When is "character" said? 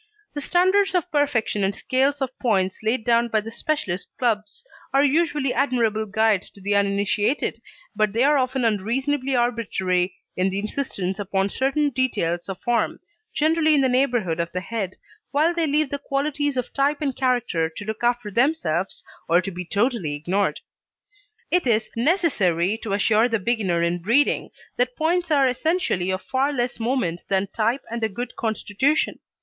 17.15-17.69